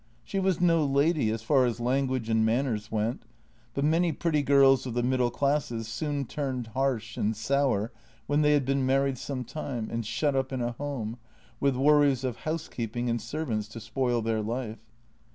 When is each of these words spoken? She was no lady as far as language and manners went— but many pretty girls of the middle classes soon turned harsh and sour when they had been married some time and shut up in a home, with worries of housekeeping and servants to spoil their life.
She 0.23 0.39
was 0.39 0.59
no 0.59 0.83
lady 0.83 1.29
as 1.29 1.43
far 1.43 1.63
as 1.67 1.79
language 1.79 2.27
and 2.27 2.43
manners 2.43 2.91
went— 2.91 3.21
but 3.75 3.83
many 3.85 4.11
pretty 4.11 4.41
girls 4.41 4.87
of 4.87 4.95
the 4.95 5.03
middle 5.03 5.29
classes 5.29 5.87
soon 5.87 6.25
turned 6.25 6.65
harsh 6.73 7.17
and 7.17 7.37
sour 7.37 7.91
when 8.25 8.41
they 8.41 8.53
had 8.53 8.65
been 8.65 8.83
married 8.83 9.19
some 9.19 9.43
time 9.43 9.89
and 9.91 10.03
shut 10.03 10.35
up 10.35 10.51
in 10.51 10.59
a 10.59 10.71
home, 10.71 11.19
with 11.59 11.75
worries 11.75 12.23
of 12.23 12.37
housekeeping 12.37 13.11
and 13.11 13.21
servants 13.21 13.67
to 13.67 13.79
spoil 13.79 14.23
their 14.23 14.41
life. 14.41 14.79